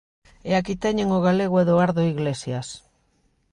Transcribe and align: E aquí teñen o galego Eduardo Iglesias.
E 0.49 0.51
aquí 0.59 0.73
teñen 0.83 1.09
o 1.17 1.23
galego 1.27 1.55
Eduardo 1.65 2.01
Iglesias. 2.13 2.67